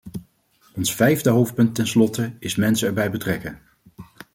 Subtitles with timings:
[0.73, 3.61] Onze vijfde hoofdpunt ten slotte is mensen erbij betrekken.